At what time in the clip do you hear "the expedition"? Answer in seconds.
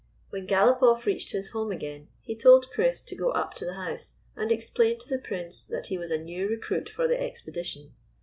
7.07-7.93